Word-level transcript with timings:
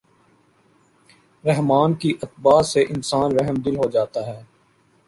رحمٰن 1.43 1.93
کی 1.93 2.13
اتباع 2.23 2.61
سے 2.61 2.81
انسان 2.81 3.31
رحمدل 3.31 3.77
ہو 3.77 3.89
جاتا 3.89 4.25
ہے۔ 4.27 4.43